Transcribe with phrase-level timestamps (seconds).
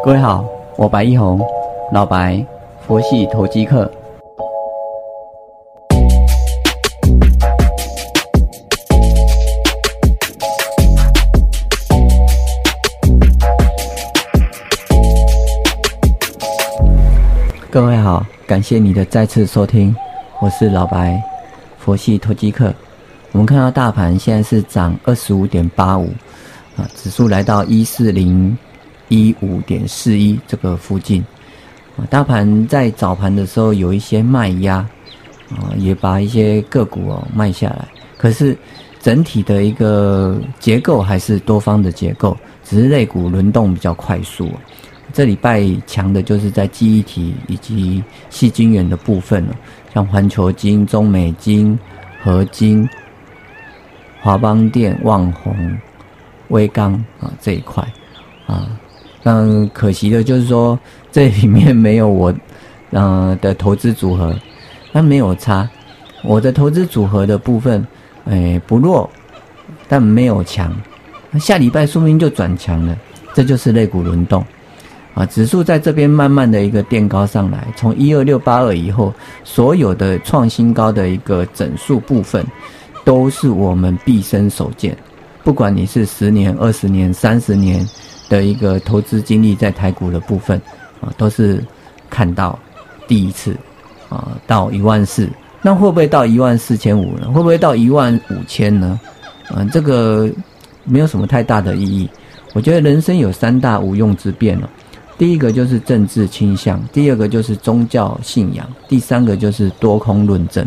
[0.00, 0.44] 各位好，
[0.76, 1.40] 我白一红，
[1.92, 2.44] 老白，
[2.86, 3.90] 佛系投机客。
[17.70, 19.94] 各位好，感谢你的再次收听，
[20.40, 21.20] 我是老白，
[21.78, 22.72] 佛系投机客。
[23.32, 26.10] 我们看到大盘现在是涨二十五点八五，
[26.76, 28.56] 啊，指数来到一四零
[29.12, 31.22] 一五点四一这个附近，
[31.98, 34.76] 啊，大盘在早盘的时候有一些卖压，
[35.50, 38.56] 啊，也把一些个股哦卖下来，可是
[39.02, 44.50] 整体的一个结构还是多方的结构，只是类股轮动比较快速。
[45.12, 49.54] 这礼拜强的就是在记忆体以及细晶圆的部分了，
[49.92, 51.78] 像环球晶、中美晶、
[52.22, 52.88] 合晶、
[54.22, 55.78] 华邦电、旺宏、
[56.48, 57.86] 威刚啊这一块。
[58.44, 58.68] 啊，
[59.22, 60.78] 但可惜的就是说
[61.10, 62.34] 这里面没有我
[62.90, 64.34] 嗯 的投资组合，
[64.92, 65.68] 那没有差，
[66.22, 67.86] 我的投资组合的部分
[68.26, 69.08] 诶不弱，
[69.88, 70.74] 但没有强，
[71.40, 72.96] 下礼拜说明就转强了，
[73.34, 74.44] 这就是类股轮动。
[75.14, 79.12] 啊，指数在这边慢慢的一个垫高上来，从一二六八二以后，
[79.44, 82.42] 所有的创新高的一个整数部分，
[83.04, 84.96] 都是我们毕生所见。
[85.44, 87.86] 不管你是十年、二十年、三十年
[88.32, 90.58] 的一个投资经历在台股的部分，
[91.02, 91.62] 啊，都是
[92.08, 92.58] 看到
[93.06, 93.54] 第一次，
[94.08, 95.28] 啊，到一万四，
[95.60, 97.26] 那会不会到一万四千五呢？
[97.26, 98.98] 会不会到一万五千呢？
[99.54, 100.30] 嗯，这个
[100.84, 102.08] 没有什么太大的意义。
[102.54, 104.70] 我觉得人生有三大无用之变了。
[105.18, 110.66] 第一个就是政治倾向，第二个就是宗教信仰，第三个就是多空论证。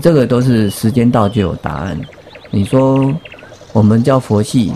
[0.00, 1.98] 这个都是时间到就有答案。
[2.52, 3.12] 你说
[3.72, 4.72] 我们叫佛系，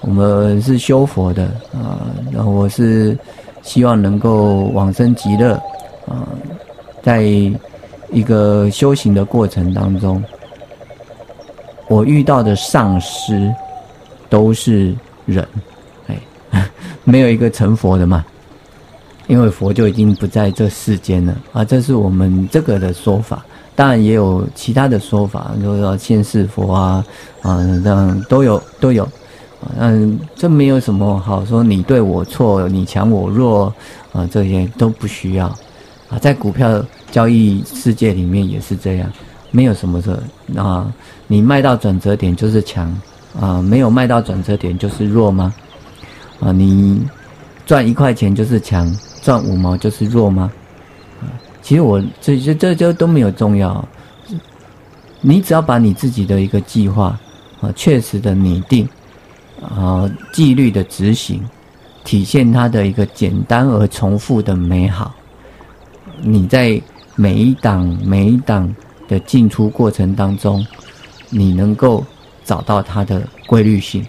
[0.00, 3.18] 我们是修佛的啊，然后我是
[3.62, 5.54] 希望能够往生极乐
[6.06, 6.26] 啊，
[7.02, 7.22] 在
[8.10, 10.22] 一个修行的过程当中，
[11.88, 13.52] 我遇到的上师
[14.28, 14.94] 都是
[15.26, 15.46] 人。
[16.06, 16.16] 哎
[17.04, 18.24] 没有一个成佛的嘛，
[19.26, 23.44] 因为佛就已经不在这世间了啊，这是我们这个的说法。
[23.74, 27.04] 当然也有其他的说法，就是说现世佛啊，
[27.42, 29.08] 啊，这样都有都有。
[29.76, 33.72] 嗯，这没有什么好说，你对我错，你强我弱
[34.12, 35.46] 啊，这些都不需要
[36.08, 36.18] 啊。
[36.20, 39.10] 在股票交易世界里面也是这样，
[39.50, 40.22] 没有什么的
[40.56, 40.92] 啊。
[41.26, 42.96] 你卖到转折点就是强
[43.38, 45.52] 啊，没有卖到转折点就是弱吗？
[46.40, 47.02] 啊，你
[47.66, 48.90] 赚一块钱就是强，
[49.22, 50.50] 赚五毛就是弱吗？
[51.20, 51.26] 啊，
[51.62, 53.86] 其实我这这这这都没有重要。
[55.20, 57.18] 你只要把你自己的一个计划
[57.60, 58.88] 啊，确实的拟定
[59.62, 61.42] 啊，纪律的执行，
[62.04, 65.14] 体现它的一个简单而重复的美好。
[66.20, 66.80] 你在
[67.14, 68.72] 每一档每一档
[69.06, 70.66] 的进出过程当中，
[71.30, 72.04] 你能够
[72.44, 74.04] 找到它的规律性。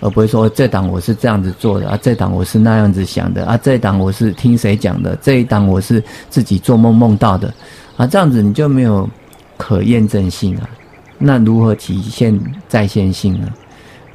[0.00, 7.52] 而不会说这档我是这样子做的啊，这档我是那样子想的啊，这档我是听谁讲的，这一档我是自己做梦梦到的，
[7.96, 9.10] 啊，这样子你就没有
[9.56, 10.70] 可验证性啊。
[11.18, 13.48] 那如何体现在线性呢？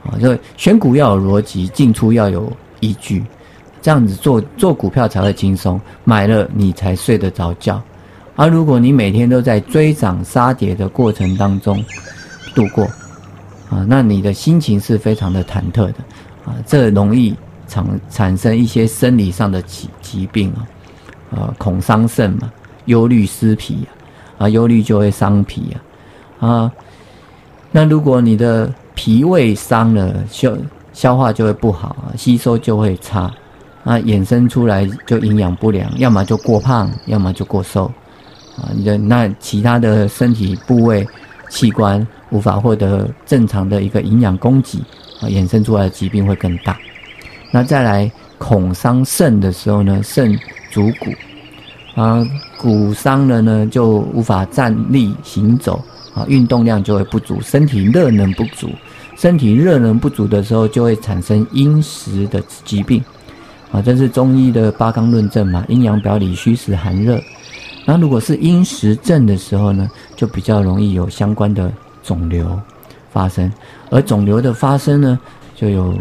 [0.05, 3.23] 啊，就选股要有逻辑，进出要有依据，
[3.81, 7.81] 这样子做做股票才会轻松，买了你才睡得着觉。
[8.35, 11.83] 而如果你每天都在追涨杀跌的过程当中
[12.55, 12.87] 度过。
[13.69, 15.95] 啊，那你的心情是非常的忐忑的，
[16.45, 17.35] 啊，这容易
[17.67, 20.61] 产产生一些生理上的疾疾病啊，
[21.31, 22.51] 啊，恐伤肾嘛，
[22.85, 23.87] 忧虑失脾
[24.37, 25.75] 啊，啊，忧虑就会伤脾
[26.37, 26.71] 啊，啊，
[27.71, 30.55] 那如果你的脾胃伤了，消
[30.91, 33.31] 消化就会不好，吸收就会差，
[33.83, 37.85] 啊，衍生出来就营养不良，要么就过胖，要么就过瘦，
[38.57, 41.07] 啊，你的那其他的身体部位
[41.49, 42.05] 器官。
[42.29, 44.79] 无法获得正常的一个营养供给，
[45.21, 46.75] 啊，衍生出来的疾病会更大。
[47.51, 50.35] 那再来恐伤肾的时候呢，肾
[50.71, 51.11] 主骨，
[51.93, 52.27] 啊，
[52.57, 55.79] 骨伤了呢，就无法站立行走，
[56.15, 58.67] 啊，运动量就会不足，身体热能不足，
[59.23, 63.01] 身体热能不足的时候，就会产生阴实的疾病，
[63.71, 67.17] 啊，这是中医的八纲论证嘛，阴阳表里虚实寒热。
[67.85, 71.71] 那如果是阴实症的时候呢，就比较容易有相关的。
[72.03, 72.59] 肿瘤
[73.13, 73.49] 发生，
[73.89, 75.17] 而肿瘤的发生呢，
[75.55, 75.97] 就有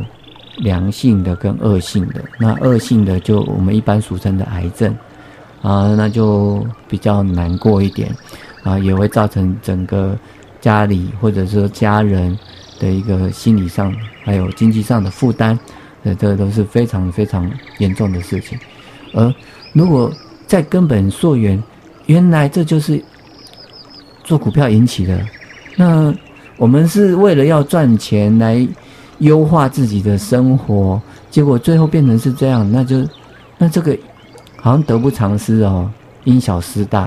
[0.56, 2.24] 良性的跟恶性的。
[2.40, 4.92] 那恶性的就我们一般俗称的癌症
[5.62, 8.12] 啊，那就比较难过一点
[8.64, 10.18] 啊，也会造成整个
[10.60, 12.36] 家里或者说家人
[12.82, 13.94] 的一个心理上
[14.24, 15.56] 还有经济上的负担
[16.04, 17.48] 这这都是非常非常
[17.78, 18.58] 严重的事情。
[19.14, 19.32] 而
[19.72, 20.12] 如果
[20.48, 21.62] 在根本溯源，
[22.06, 23.00] 原来这就是
[24.24, 25.24] 做股票引起的，
[25.76, 26.12] 那
[26.56, 28.66] 我们是为了要赚钱来
[29.18, 31.00] 优化自己的生活，
[31.30, 33.06] 结果最后变成是这样，那就
[33.56, 33.96] 那这个
[34.56, 35.88] 好像得不偿失哦，
[36.24, 37.02] 因小失大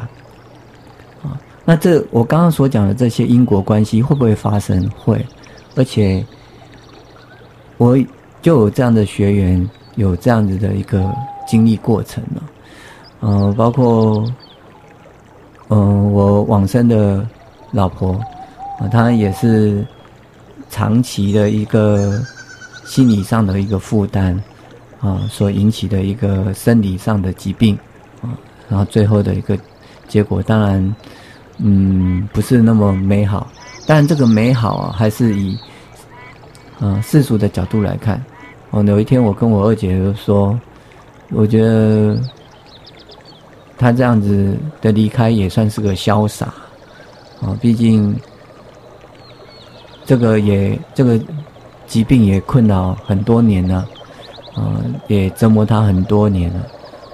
[1.21, 1.38] 啊。
[1.66, 4.89] 那这我刚刚所讲的这些因果关系会不会发生？
[4.92, 5.25] 会，
[5.75, 6.25] 而且
[7.77, 7.98] 我
[8.42, 11.13] 就有这样的学员，有这样子的一个
[11.48, 12.44] 经历过程了。
[13.22, 14.25] 嗯，包括，
[15.69, 17.27] 嗯，我往生的
[17.72, 18.13] 老婆，
[18.80, 19.86] 啊，她也是
[20.69, 22.21] 长期的一个
[22.86, 24.39] 心理上的一个负担，
[25.00, 27.78] 啊，所引起的一个生理上的疾病，
[28.21, 28.38] 啊，
[28.69, 29.57] 然后最后的一个
[30.07, 30.95] 结果，当然，
[31.57, 33.48] 嗯，不是那么美好，
[33.85, 35.57] 但这个美好啊，还是以，
[36.79, 38.23] 嗯，世俗的角度来看，
[38.71, 40.59] 哦，有一天我跟我二姐就说，
[41.31, 42.17] 我觉得。
[43.77, 46.45] 他这样子的离开也算是个潇洒，
[47.41, 48.15] 啊，毕竟
[50.05, 51.19] 这个也这个
[51.85, 53.85] 疾病也困扰很多年了，
[54.55, 56.59] 啊，也折磨他很多年了，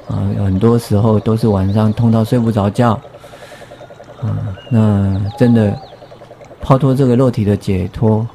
[0.07, 2.91] 啊，很多时候都是晚上痛到睡不着觉，
[4.21, 5.75] 啊，那真的
[6.61, 8.25] 抛脱这个肉体的解脱，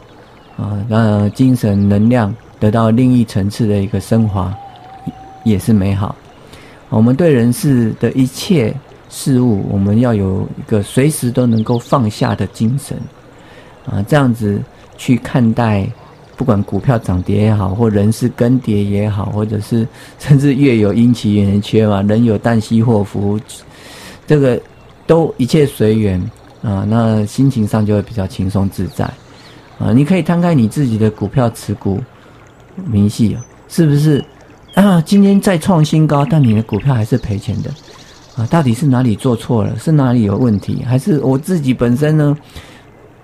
[0.57, 4.53] 啊，那精神能量得到另一层次的一个升华，
[5.45, 6.15] 也是美好。
[6.89, 8.75] 我们对人事的一切
[9.09, 12.99] 事物，我们要有一个随时都能够放下的精神，
[13.87, 14.61] 啊，这样子
[14.97, 15.89] 去看待，
[16.37, 19.87] 不管股票涨跌也好，或人事更迭也好，或者是
[20.19, 23.39] 甚至月有阴晴圆缺嘛，人有旦夕祸福，
[24.27, 24.61] 这个
[25.07, 26.23] 都一切随缘
[26.63, 29.05] 啊，那心情上就会比较轻松自在
[29.79, 29.93] 啊。
[29.93, 32.03] 你可以摊开你自己的股票持股
[32.85, 33.37] 明细，
[33.69, 34.25] 是不是？
[34.75, 37.71] 啊，今天再创新高，但你的股票还是赔钱的，
[38.37, 39.79] 啊，到底是哪里做错了？
[39.79, 40.85] 是哪里有问题？
[40.85, 42.37] 还是我自己本身呢？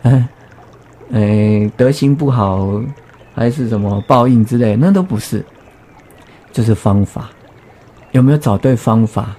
[0.03, 0.29] 哎，
[1.13, 2.81] 哎，德行不好，
[3.35, 4.77] 还是什么报应之类？
[4.77, 5.45] 那都不是，
[6.53, 7.29] 就是方法，
[8.13, 9.37] 有没有找对方法？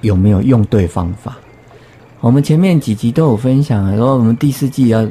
[0.00, 1.36] 有没有用对方法？
[2.24, 5.06] 我们前面几集都有分享，然后我们第四季要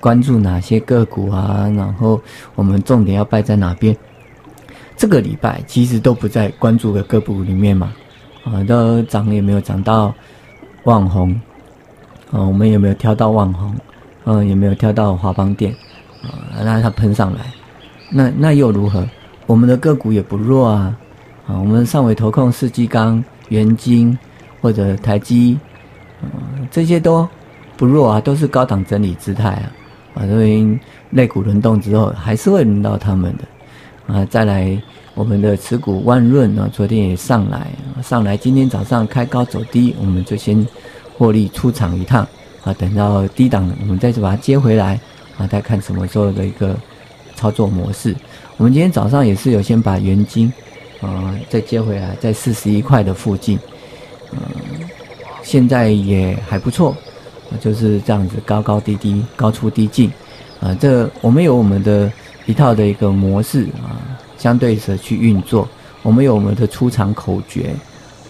[0.00, 1.70] 关注哪些个股啊？
[1.76, 2.20] 然后
[2.56, 3.96] 我们重点要摆在哪边？
[4.96, 7.92] 这个礼拜其实都不在关注的个股里面嘛，
[8.42, 10.12] 啊，都涨也没有涨到
[10.82, 11.30] 网红，
[12.32, 13.72] 啊，我们也没有挑到网红，
[14.24, 15.72] 嗯，也没有挑到华邦电，
[16.24, 17.52] 啊，让它喷上来，
[18.10, 19.06] 那那又如何？
[19.46, 20.98] 我们的个股也不弱啊，
[21.46, 24.18] 啊，我们上尾投控世纪钢、元金
[24.60, 25.56] 或者台积，
[26.20, 26.28] 嗯，
[26.70, 27.28] 这些都
[27.76, 29.72] 不弱啊，都是高档整理姿态啊，
[30.14, 30.78] 啊，因为
[31.10, 33.44] 肋骨轮动之后还是会轮到他们的。
[34.14, 34.80] 啊，再来
[35.14, 37.66] 我们的持股万润啊，昨天也上来，
[38.02, 40.66] 上来今天早上开高走低，我们就先
[41.16, 42.26] 获利出场一趟
[42.64, 44.98] 啊，等到低档我们再去把它接回来
[45.36, 46.74] 啊，再看什么时候的一个
[47.34, 48.16] 操作模式。
[48.56, 50.50] 我们今天早上也是有先把原金
[51.02, 53.58] 啊再接回来，在四十一块的附近，
[55.48, 56.94] 现在也还不错，
[57.58, 60.12] 就是这样子高高低低，高出低进
[60.60, 62.12] 啊，这我们有我们的。
[62.48, 64.00] 一套的一个模式啊，
[64.38, 65.68] 相对的去运作。
[66.02, 67.74] 我们有我们的出场口诀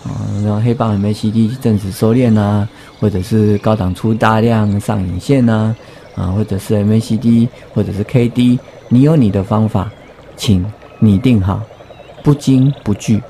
[0.02, 0.10] 啊，
[0.42, 2.66] 然后黑棒 MACD 正式收敛呐，
[2.98, 5.72] 或者是高档出大量上影线呐，
[6.16, 9.88] 啊，或者是 MACD，或者是 KD，你有你的方法，
[10.36, 10.66] 请
[10.98, 11.62] 拟定好，
[12.24, 13.22] 不惊不惧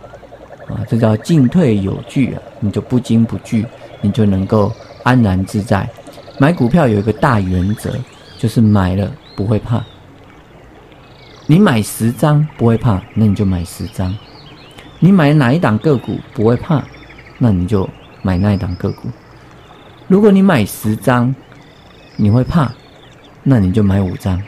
[0.69, 3.67] 啊，这叫进退有据啊，你就不惊不惧，
[4.01, 5.89] 你就能够安然自在。
[6.39, 7.93] 买股票有一个大原则，
[8.37, 9.83] 就是买了不会怕。
[11.47, 14.15] 你买十张不会怕，那你就买十张。
[15.01, 16.83] 你买哪一档个股不会怕，
[17.39, 17.89] 那你就
[18.23, 19.09] 买那一档个股。
[20.07, 21.35] 如果你买十张，
[22.17, 22.71] 你会怕，
[23.43, 24.43] 那你就买五张。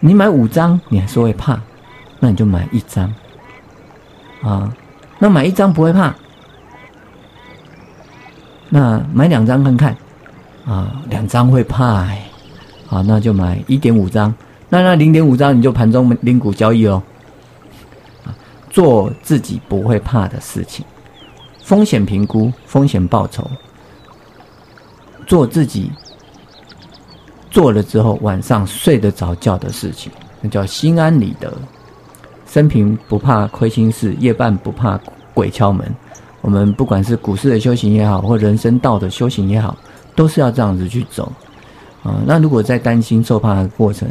[0.00, 1.60] 你买五张，你还是会怕，
[2.20, 3.14] 那你就买一张。
[4.42, 4.74] 啊，
[5.18, 6.14] 那买一张不会怕，
[8.74, 9.96] 那买两张看看。
[10.64, 12.06] 啊，两张会怕，
[12.86, 14.32] 好，那就买一点五张。
[14.68, 17.02] 那那零点五张你就盘中零股交易哦，
[18.70, 20.86] 做自己不会怕的事情，
[21.64, 23.44] 风险评估、风险报酬，
[25.26, 25.90] 做自己
[27.50, 31.52] 做了之后晚上睡得着觉的事情，那叫心安理得。
[32.46, 34.96] 生平不怕亏心事，夜半不怕
[35.34, 35.92] 鬼敲门。
[36.42, 39.74] 我们不管是股市的修行也好，或人生道的修行也好，
[40.14, 41.32] 都是要这样子去走。
[42.02, 42.20] 啊。
[42.26, 44.06] 那如果在担心受怕的过程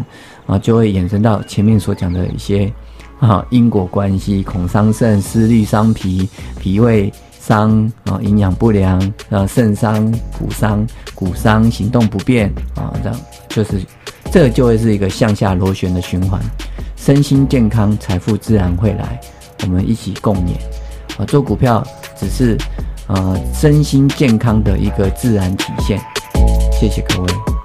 [0.48, 2.74] 啊，就会衍生到前面所讲的一些
[3.20, 6.28] 啊因果关系，恐伤肾、思虑伤脾、
[6.60, 8.98] 脾胃伤啊、营养不良
[9.30, 13.20] 啊、肾伤、骨伤、骨伤、行动不便啊，这样
[13.50, 13.82] 就是
[14.32, 16.42] 这就会是一个向下螺旋的循环。
[16.96, 19.20] 身心健康，财富自然会来。
[19.64, 20.54] 我们一起共勉
[21.18, 21.26] 啊！
[21.26, 21.86] 做股票
[22.22, 22.56] 只是
[23.08, 26.00] 呃身心健康的一个自然体现。
[26.72, 27.61] 谢谢各位。